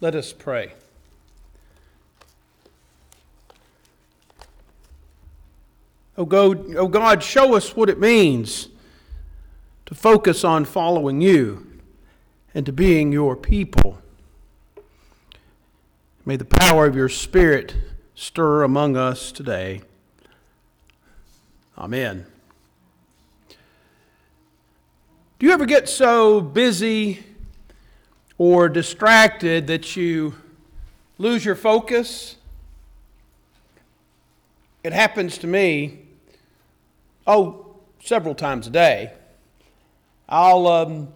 [0.00, 0.72] Let us pray.
[6.16, 8.68] Oh God, oh God, show us what it means
[9.86, 11.66] to focus on following you
[12.54, 13.98] and to being your people.
[16.24, 17.74] May the power of your Spirit
[18.14, 19.82] stir among us today.
[21.76, 22.26] Amen.
[25.38, 27.24] Do you ever get so busy
[28.40, 30.34] or distracted that you
[31.18, 32.36] lose your focus?
[34.82, 35.98] It happens to me,
[37.26, 37.66] oh,
[38.02, 39.12] several times a day.
[40.26, 41.08] I'll um,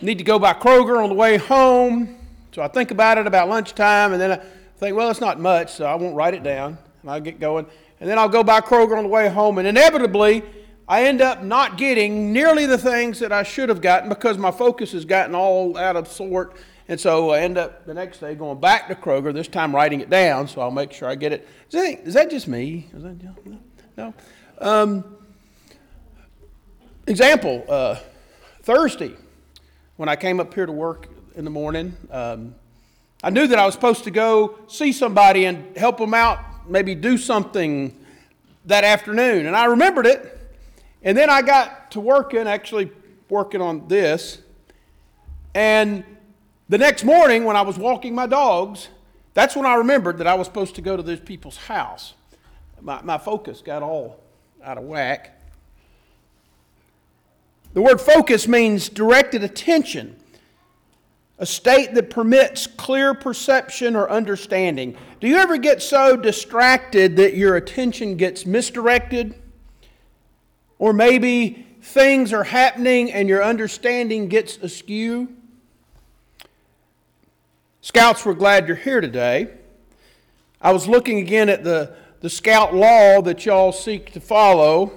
[0.00, 2.16] need to go by Kroger on the way home,
[2.52, 4.36] so I think about it about lunchtime, and then I
[4.76, 7.66] think, well, it's not much, so I won't write it down, and I'll get going.
[7.98, 10.44] And then I'll go by Kroger on the way home, and inevitably,
[10.88, 14.50] I end up not getting nearly the things that I should have gotten because my
[14.50, 16.56] focus has gotten all out of sort.
[16.88, 20.00] And so I end up the next day going back to Kroger, this time writing
[20.00, 21.46] it down, so I'll make sure I get it.
[21.70, 22.88] Is that, is that just me?
[22.94, 23.58] Is that, no?
[23.98, 24.14] no?
[24.60, 25.16] Um,
[27.06, 27.96] example uh,
[28.62, 29.14] Thursday,
[29.96, 32.54] when I came up here to work in the morning, um,
[33.22, 36.94] I knew that I was supposed to go see somebody and help them out, maybe
[36.94, 37.94] do something
[38.64, 39.44] that afternoon.
[39.44, 40.37] And I remembered it.
[41.02, 42.90] And then I got to working, actually
[43.28, 44.42] working on this.
[45.54, 46.04] And
[46.68, 48.88] the next morning, when I was walking my dogs,
[49.34, 52.14] that's when I remembered that I was supposed to go to this people's house.
[52.80, 54.20] My, my focus got all
[54.62, 55.40] out of whack.
[57.74, 60.16] The word focus means directed attention,
[61.38, 64.96] a state that permits clear perception or understanding.
[65.20, 69.34] Do you ever get so distracted that your attention gets misdirected?
[70.78, 75.28] Or maybe things are happening and your understanding gets askew.
[77.80, 79.48] Scouts, we're glad you're here today.
[80.60, 84.92] I was looking again at the, the scout law that y'all seek to follow.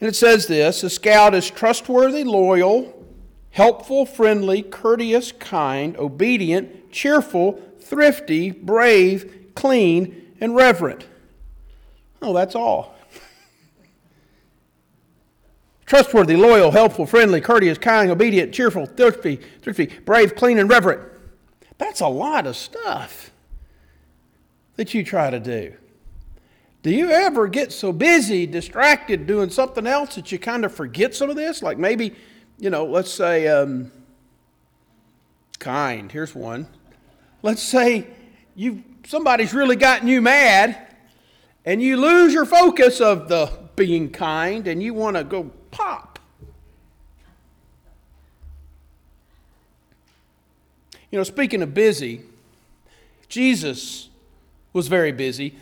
[0.00, 3.06] And it says this A scout is trustworthy, loyal,
[3.50, 11.06] helpful, friendly, courteous, kind, obedient, cheerful, thrifty, brave, clean, and reverent.
[12.22, 12.94] Oh, that's all.
[15.90, 21.02] Trustworthy, loyal, helpful, friendly, courteous, kind, obedient, cheerful, thrifty, thrifty, brave, clean, and reverent.
[21.78, 23.32] That's a lot of stuff
[24.76, 25.74] that you try to do.
[26.84, 31.12] Do you ever get so busy, distracted, doing something else that you kind of forget
[31.12, 31.60] some of this?
[31.60, 32.14] Like maybe,
[32.60, 33.90] you know, let's say, um,
[35.58, 36.12] kind.
[36.12, 36.68] Here's one.
[37.42, 38.06] Let's say
[38.54, 40.86] you somebody's really gotten you mad,
[41.64, 45.50] and you lose your focus of the being kind, and you want to go
[51.10, 52.22] You know, speaking of busy,
[53.28, 54.08] Jesus
[54.72, 55.56] was very busy.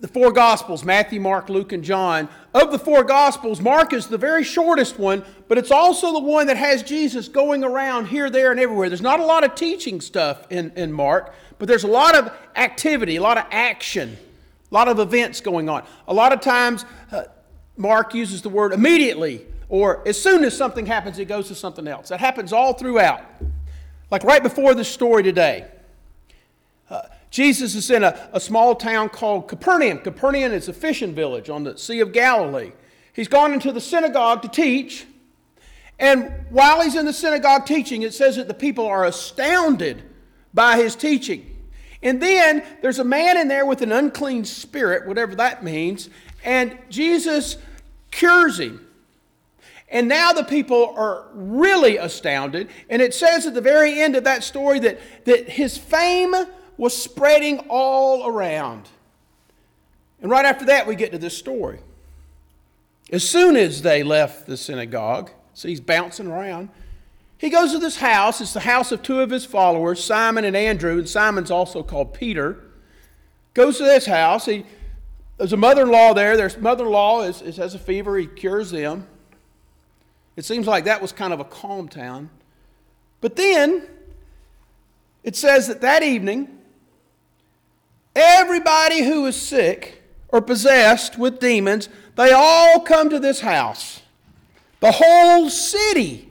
[0.00, 4.18] The four Gospels, Matthew, Mark, Luke, and John, of the four Gospels, Mark is the
[4.18, 8.52] very shortest one, but it's also the one that has Jesus going around here, there,
[8.52, 8.88] and everywhere.
[8.88, 12.32] There's not a lot of teaching stuff in, in Mark, but there's a lot of
[12.54, 14.16] activity, a lot of action,
[14.70, 15.84] a lot of events going on.
[16.06, 17.24] A lot of times, uh,
[17.76, 21.88] Mark uses the word immediately, or as soon as something happens, it goes to something
[21.88, 22.10] else.
[22.10, 23.24] That happens all throughout.
[24.10, 25.66] Like right before this story today.
[26.88, 29.98] Uh, Jesus is in a, a small town called Capernaum.
[29.98, 32.72] Capernaum is a fishing village on the Sea of Galilee.
[33.12, 35.06] He's gone into the synagogue to teach.
[35.98, 40.02] And while he's in the synagogue teaching, it says that the people are astounded
[40.54, 41.56] by his teaching.
[42.02, 46.08] And then there's a man in there with an unclean spirit, whatever that means,
[46.44, 47.58] and Jesus
[48.10, 48.87] cures him.
[49.90, 52.68] And now the people are really astounded.
[52.90, 56.34] And it says at the very end of that story that, that his fame
[56.76, 58.88] was spreading all around.
[60.20, 61.80] And right after that, we get to this story.
[63.10, 66.68] As soon as they left the synagogue, so he's bouncing around,
[67.38, 68.40] he goes to this house.
[68.40, 72.12] It's the house of two of his followers, Simon and Andrew, and Simon's also called
[72.12, 72.64] Peter.
[73.54, 74.46] Goes to this house.
[74.46, 74.64] He
[75.38, 76.36] there's a mother in law there.
[76.36, 78.18] Their mother in law is, has a fever.
[78.18, 79.06] He cures them.
[80.38, 82.30] It seems like that was kind of a calm town.
[83.20, 83.84] But then
[85.24, 86.60] it says that that evening,
[88.14, 94.02] everybody who is sick or possessed with demons, they all come to this house.
[94.78, 96.28] The whole city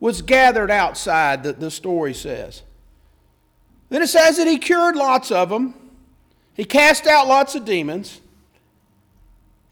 [0.00, 2.62] was gathered outside, the, the story says.
[3.90, 5.74] Then it says that he cured lots of them.
[6.54, 8.20] He cast out lots of demons.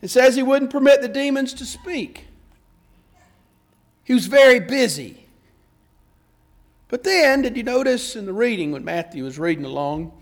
[0.00, 2.28] It says he wouldn't permit the demons to speak.
[4.04, 5.26] He was very busy.
[6.88, 10.12] But then, did you notice in the reading when Matthew was reading along?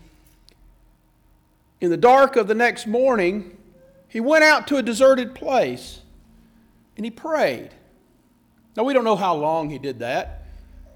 [1.81, 3.57] In the dark of the next morning,
[4.07, 5.99] he went out to a deserted place
[6.95, 7.71] and he prayed.
[8.77, 10.45] Now, we don't know how long he did that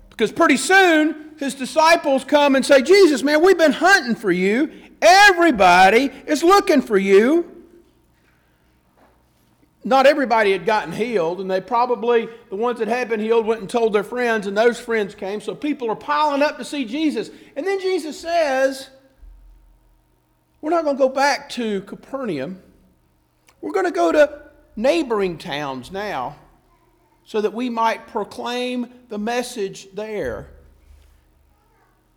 [0.09, 4.71] because pretty soon his disciples come and say, Jesus, man, we've been hunting for you.
[5.01, 7.54] Everybody is looking for you.
[9.87, 13.61] Not everybody had gotten healed, and they probably, the ones that had been healed, went
[13.61, 15.39] and told their friends, and those friends came.
[15.39, 17.29] So people are piling up to see Jesus.
[17.55, 18.89] And then Jesus says,
[20.59, 22.63] We're not going to go back to Capernaum.
[23.61, 24.41] We're going to go to
[24.75, 26.35] neighboring towns now
[27.23, 30.47] so that we might proclaim the message there.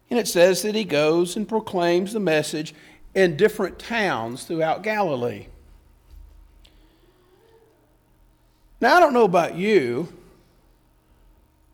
[0.09, 2.75] And it says that he goes and proclaims the message
[3.15, 5.49] in different towns throughout Galilee.
[8.81, 10.09] Now, I don't know about you,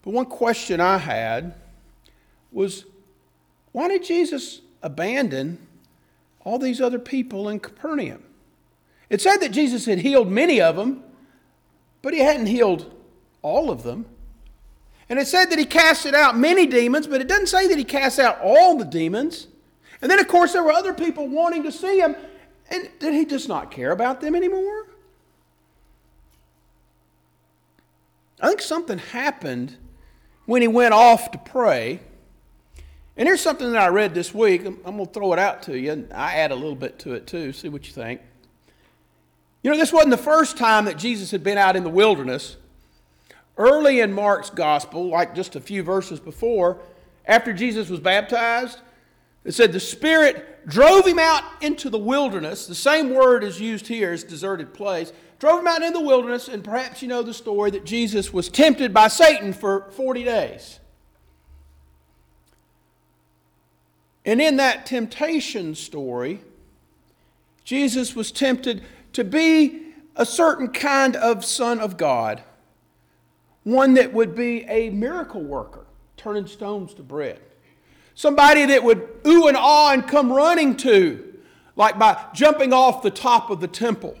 [0.01, 1.53] but one question I had
[2.51, 2.85] was
[3.71, 5.59] why did Jesus abandon
[6.43, 8.23] all these other people in Capernaum?
[9.09, 11.03] It said that Jesus had healed many of them,
[12.01, 12.91] but he hadn't healed
[13.41, 14.05] all of them.
[15.09, 17.83] And it said that he casted out many demons, but it doesn't say that he
[17.83, 19.47] cast out all the demons.
[20.01, 22.15] And then, of course, there were other people wanting to see him.
[22.71, 24.84] And did he just not care about them anymore?
[28.39, 29.77] I think something happened
[30.45, 31.99] when he went off to pray.
[33.17, 34.65] And here's something that I read this week.
[34.65, 35.91] I'm, I'm going to throw it out to you.
[35.91, 38.21] And I add a little bit to it too, see what you think.
[39.63, 42.57] You know, this wasn't the first time that Jesus had been out in the wilderness.
[43.57, 46.77] Early in Mark's gospel, like just a few verses before,
[47.25, 48.79] after Jesus was baptized,
[49.45, 52.67] it said the Spirit drove him out into the wilderness.
[52.67, 55.13] The same word is used here as deserted place.
[55.39, 58.49] Drove him out into the wilderness, and perhaps you know the story that Jesus was
[58.49, 60.79] tempted by Satan for 40 days.
[64.25, 66.41] And in that temptation story,
[67.63, 68.83] Jesus was tempted
[69.13, 69.81] to be
[70.15, 72.41] a certain kind of Son of God
[73.65, 75.85] one that would be a miracle worker,
[76.15, 77.39] turning stones to bread.
[78.13, 81.33] Somebody that would ooh and ah and come running to,
[81.75, 84.15] like by jumping off the top of the temple.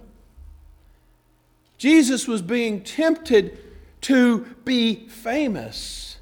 [1.77, 3.57] Jesus was being tempted
[4.01, 6.17] to be famous.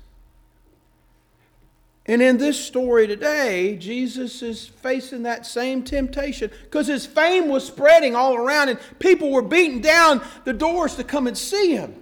[2.06, 7.66] And in this story today, Jesus is facing that same temptation because his fame was
[7.66, 11.96] spreading all around and people were beating down the doors to come and see him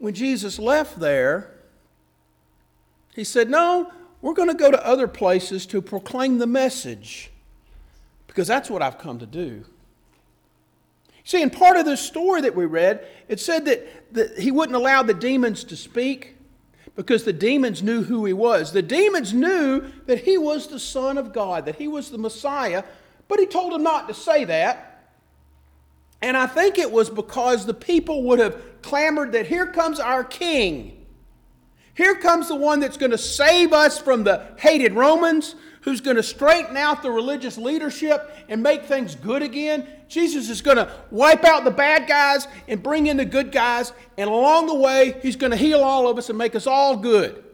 [0.00, 1.52] when Jesus left there,
[3.14, 7.30] he said, No, we're going to go to other places to proclaim the message
[8.26, 9.64] because that's what I've come to do.
[11.24, 14.76] See, in part of the story that we read, it said that, that he wouldn't
[14.76, 16.36] allow the demons to speak
[16.96, 18.72] because the demons knew who he was.
[18.72, 22.84] The demons knew that he was the Son of God, that he was the Messiah,
[23.28, 25.12] but he told them not to say that.
[26.22, 30.24] And I think it was because the people would have clamored that here comes our
[30.24, 30.99] king.
[31.94, 36.16] Here comes the one that's going to save us from the hated Romans, who's going
[36.16, 39.86] to straighten out the religious leadership and make things good again.
[40.08, 43.92] Jesus is going to wipe out the bad guys and bring in the good guys.
[44.16, 46.96] And along the way, he's going to heal all of us and make us all
[46.96, 47.44] good.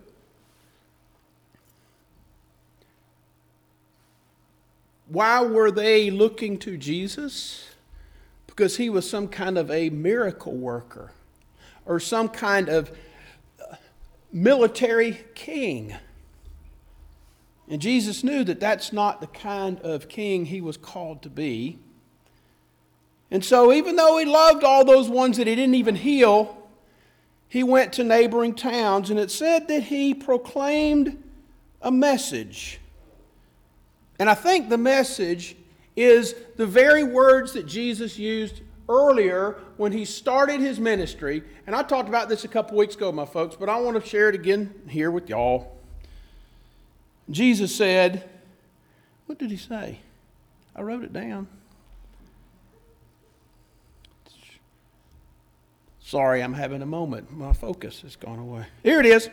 [5.08, 7.66] Why were they looking to Jesus?
[8.56, 11.12] because he was some kind of a miracle worker
[11.84, 12.90] or some kind of
[14.36, 15.94] military king.
[17.68, 21.78] And Jesus knew that that's not the kind of king he was called to be.
[23.30, 26.68] And so, even though he loved all those ones that he didn't even heal,
[27.48, 31.20] he went to neighboring towns, and it said that he proclaimed
[31.80, 32.78] a message.
[34.18, 35.56] And I think the message
[35.96, 41.42] is the very words that Jesus used earlier when he started his ministry.
[41.66, 44.08] And I talked about this a couple weeks ago, my folks, but I want to
[44.08, 45.76] share it again here with y'all.
[47.30, 48.28] Jesus said,
[49.26, 50.00] What did he say?
[50.74, 51.48] I wrote it down.
[56.00, 57.36] Sorry, I'm having a moment.
[57.36, 58.66] My focus has gone away.
[58.84, 59.28] Here it is.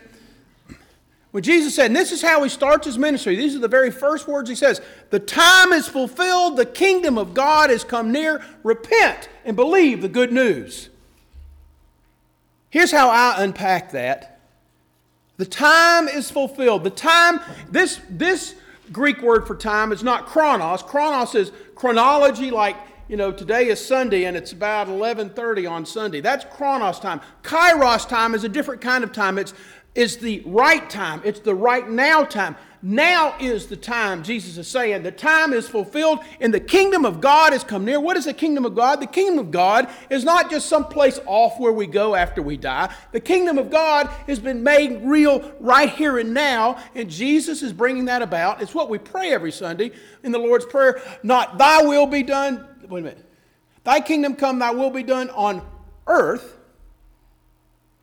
[1.34, 3.90] When Jesus said, and this is how he starts his ministry, these are the very
[3.90, 8.40] first words he says The time is fulfilled, the kingdom of God has come near.
[8.62, 10.90] Repent and believe the good news.
[12.70, 14.38] Here's how I unpack that
[15.36, 16.84] the time is fulfilled.
[16.84, 18.54] The time, this, this
[18.92, 20.84] Greek word for time is not chronos.
[20.84, 22.76] Chronos is chronology, like
[23.08, 26.20] you know, today is Sunday and it's about 11:30 on Sunday.
[26.20, 27.20] That's Chronos time.
[27.42, 29.36] Kairos time is a different kind of time.
[29.36, 29.52] It's
[29.94, 31.22] is the right time.
[31.24, 32.56] It's the right now time.
[32.86, 35.04] Now is the time, Jesus is saying.
[35.04, 37.98] The time is fulfilled and the kingdom of God has come near.
[37.98, 39.00] What is the kingdom of God?
[39.00, 42.58] The kingdom of God is not just some place off where we go after we
[42.58, 42.94] die.
[43.12, 47.72] The kingdom of God has been made real right here and now, and Jesus is
[47.72, 48.60] bringing that about.
[48.60, 51.00] It's what we pray every Sunday in the Lord's Prayer.
[51.22, 52.68] Not thy will be done.
[52.86, 53.24] Wait a minute.
[53.82, 55.66] Thy kingdom come, thy will be done on
[56.06, 56.58] earth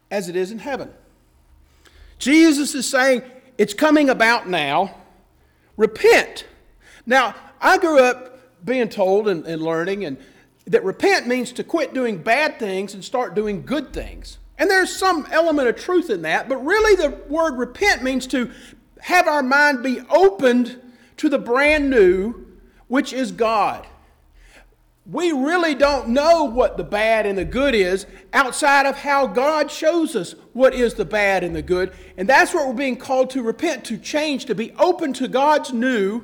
[0.10, 0.92] as it is in heaven.
[2.22, 3.24] Jesus is saying,
[3.58, 4.96] it's coming about now.
[5.76, 6.46] Repent.
[7.06, 10.18] Now, I grew up being told and, and learning and
[10.68, 14.38] that repent means to quit doing bad things and start doing good things.
[14.60, 18.52] And there's some element of truth in that, but really the word repent means to
[19.00, 20.80] have our mind be opened
[21.18, 22.46] to the brand new,
[22.88, 23.88] which is God
[25.06, 29.72] we really don't know what the bad and the good is outside of how God
[29.72, 31.92] shows us what is the bad and the good.
[32.18, 35.74] And that's what we're being called to repent, to change, to be open to God's
[35.74, 36.24] new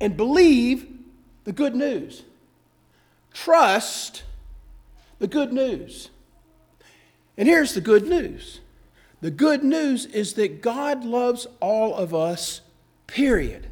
[0.00, 0.88] and believe
[1.44, 2.22] the good news.
[3.34, 4.22] Trust
[5.18, 6.08] the good news.
[7.36, 8.60] And here's the good news
[9.20, 12.60] the good news is that God loves all of us,
[13.06, 13.68] period.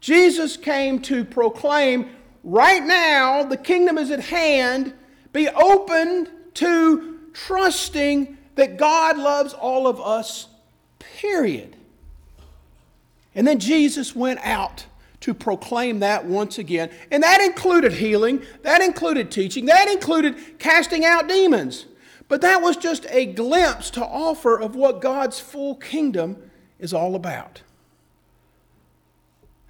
[0.00, 2.10] Jesus came to proclaim
[2.44, 4.94] right now, the kingdom is at hand.
[5.32, 10.48] Be open to trusting that God loves all of us,
[10.98, 11.76] period.
[13.34, 14.86] And then Jesus went out
[15.20, 16.90] to proclaim that once again.
[17.10, 21.86] And that included healing, that included teaching, that included casting out demons.
[22.28, 27.14] But that was just a glimpse to offer of what God's full kingdom is all
[27.14, 27.62] about.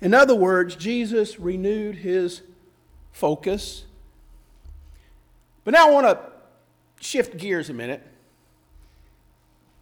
[0.00, 2.42] In other words, Jesus renewed his
[3.20, 3.84] focus.
[5.62, 6.18] But now I want to
[7.00, 8.04] shift gears a minute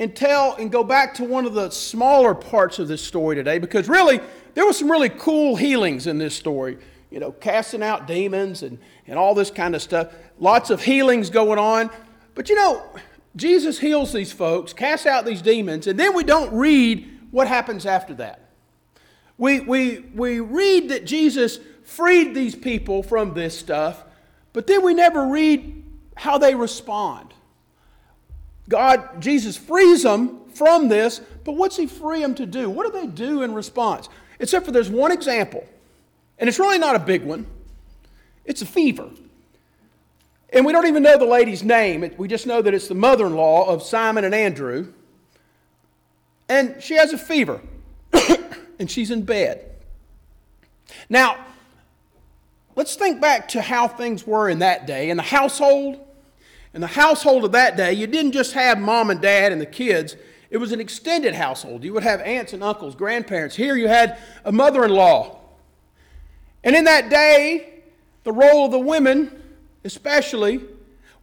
[0.00, 3.59] and tell and go back to one of the smaller parts of this story today
[3.59, 4.21] because really
[4.54, 6.78] there were some really cool healings in this story.
[7.11, 10.12] You know casting out demons and, and all this kind of stuff.
[10.40, 11.90] Lots of healings going on.
[12.35, 12.85] But you know
[13.37, 17.87] jesus heals these folks casts out these demons and then we don't read what happens
[17.87, 18.50] after that.
[19.37, 24.04] We, we, we read that jesus freed these people from this stuff,
[24.52, 25.83] but then we never read
[26.14, 27.33] how they respond.
[28.68, 32.68] God, Jesus frees them from this, but what's He free them to do?
[32.68, 34.11] What do they do in response?
[34.38, 35.66] Except for there's one example,
[36.38, 37.47] and it's really not a big one.
[38.45, 39.09] It's a fever.
[40.52, 42.09] And we don't even know the lady's name.
[42.18, 44.92] We just know that it's the mother in law of Simon and Andrew.
[46.50, 47.62] And she has a fever,
[48.78, 49.64] and she's in bed.
[51.09, 51.47] Now,
[52.78, 55.11] Let's think back to how things were in that day.
[55.11, 55.99] In the household,
[56.73, 59.66] in the household of that day, you didn't just have mom and dad and the
[59.66, 60.14] kids,
[60.49, 61.82] it was an extended household.
[61.82, 63.56] You would have aunts and uncles, grandparents.
[63.56, 65.40] Here you had a mother in law.
[66.62, 67.80] And in that day,
[68.23, 69.42] the role of the women,
[69.82, 70.61] especially,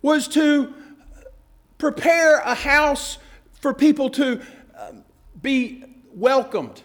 [0.01, 0.73] was to
[1.77, 3.17] prepare a house
[3.61, 4.41] for people to
[4.77, 5.05] um,
[5.41, 6.83] be welcomed.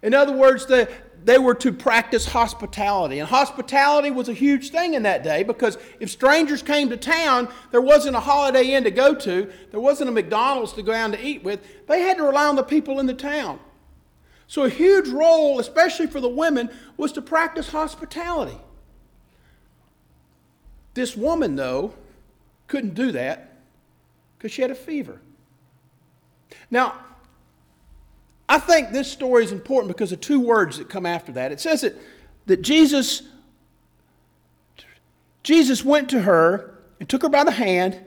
[0.00, 0.88] In other words, the,
[1.24, 3.18] they were to practice hospitality.
[3.18, 7.48] And hospitality was a huge thing in that day because if strangers came to town,
[7.70, 11.12] there wasn't a Holiday Inn to go to, there wasn't a McDonald's to go down
[11.12, 11.60] to eat with.
[11.86, 13.58] They had to rely on the people in the town.
[14.46, 18.56] So, a huge role, especially for the women, was to practice hospitality.
[20.94, 21.94] This woman, though,
[22.66, 23.58] couldn't do that
[24.36, 25.20] because she had a fever.
[26.70, 26.98] Now,
[28.48, 31.52] I think this story is important because of two words that come after that.
[31.52, 31.96] It says that,
[32.46, 33.22] that Jesus,
[35.42, 38.00] Jesus went to her and took her by the hand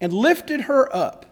[0.00, 1.26] and lifted her up.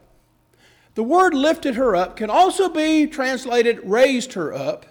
[0.96, 4.86] The word lifted her up can also be translated raised her up.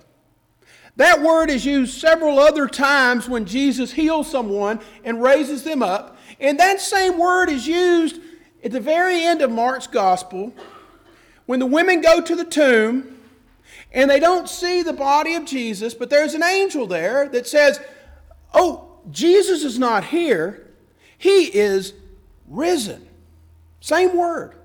[0.98, 6.18] That word is used several other times when Jesus heals someone and raises them up.
[6.40, 8.22] And that same word is used
[8.64, 10.54] at the very end of Mark's gospel
[11.48, 13.15] when the women go to the tomb
[13.96, 17.80] and they don't see the body of Jesus, but there's an angel there that says,
[18.54, 20.68] Oh, Jesus is not here,
[21.18, 21.94] he is
[22.48, 23.08] risen.
[23.80, 24.56] Same word.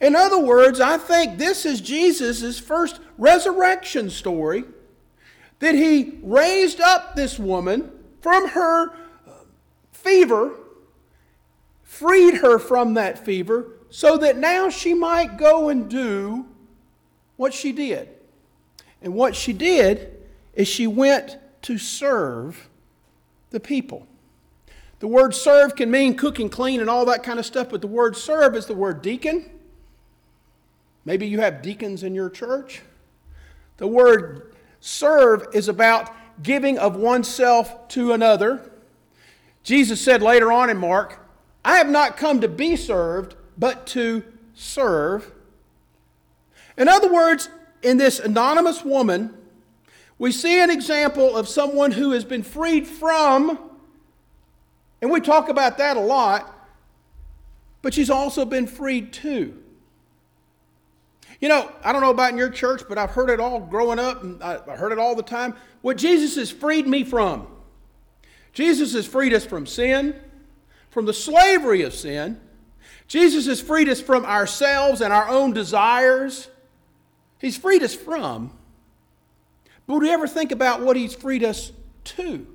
[0.00, 4.64] In other words, I think this is Jesus' first resurrection story
[5.58, 9.30] that he raised up this woman from her uh,
[9.92, 10.54] fever,
[11.82, 16.46] freed her from that fever, so that now she might go and do
[17.36, 18.08] what she did.
[19.02, 20.16] And what she did
[20.54, 22.68] is she went to serve
[23.50, 24.06] the people.
[24.98, 27.80] The word serve can mean cook and clean and all that kind of stuff, but
[27.80, 29.50] the word serve is the word deacon.
[31.04, 32.82] Maybe you have deacons in your church.
[33.76, 38.72] The word serve is about giving of oneself to another.
[39.62, 41.20] Jesus said later on in Mark,
[41.64, 44.24] I have not come to be served, but to
[44.54, 45.32] serve.
[46.76, 47.48] In other words,
[47.82, 49.34] in this anonymous woman,
[50.18, 53.58] we see an example of someone who has been freed from,
[55.00, 56.52] and we talk about that a lot,
[57.82, 59.62] but she's also been freed too.
[61.40, 63.98] You know, I don't know about in your church, but I've heard it all growing
[63.98, 65.54] up, and I heard it all the time.
[65.82, 67.46] What Jesus has freed me from.
[68.54, 70.18] Jesus has freed us from sin,
[70.88, 72.40] from the slavery of sin.
[73.06, 76.48] Jesus has freed us from ourselves and our own desires.
[77.38, 78.52] He's freed us from.
[79.86, 81.72] But would we ever think about what He's freed us
[82.04, 82.46] to?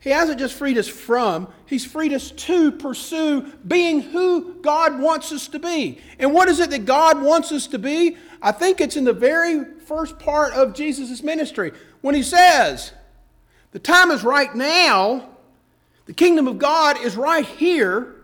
[0.00, 5.32] He hasn't just freed us from, He's freed us to pursue being who God wants
[5.32, 6.00] us to be.
[6.18, 8.16] And what is it that God wants us to be?
[8.40, 12.92] I think it's in the very first part of Jesus' ministry when He says,
[13.72, 15.30] The time is right now,
[16.06, 18.14] the kingdom of God is right here.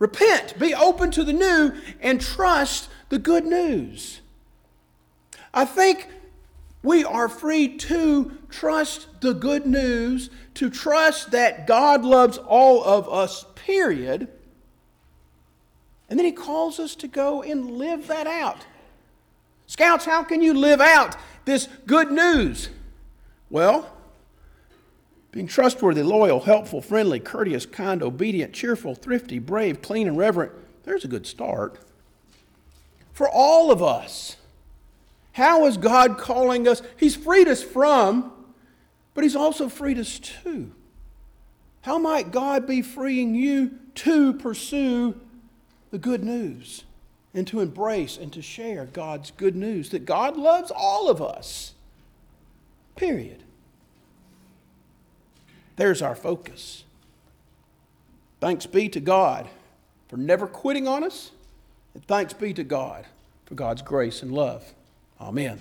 [0.00, 4.20] Repent, be open to the new, and trust the good news.
[5.54, 6.08] I think
[6.82, 13.08] we are free to trust the good news, to trust that God loves all of
[13.08, 14.28] us, period.
[16.08, 18.64] And then he calls us to go and live that out.
[19.66, 21.14] Scouts, how can you live out
[21.44, 22.70] this good news?
[23.50, 23.92] Well,
[25.32, 30.52] being trustworthy, loyal, helpful, friendly, courteous, kind, obedient, cheerful, thrifty, brave, clean, and reverent.
[30.84, 31.78] There's a good start.
[33.12, 34.36] For all of us.
[35.32, 36.82] How is God calling us?
[36.96, 38.32] He's freed us from,
[39.14, 40.72] but He's also freed us to.
[41.82, 45.18] How might God be freeing you to pursue
[45.90, 46.84] the good news
[47.32, 51.74] and to embrace and to share God's good news that God loves all of us?
[52.96, 53.44] Period.
[55.80, 56.84] There's our focus.
[58.38, 59.48] Thanks be to God
[60.08, 61.30] for never quitting on us,
[61.94, 63.06] and thanks be to God
[63.46, 64.74] for God's grace and love.
[65.18, 65.58] Amen.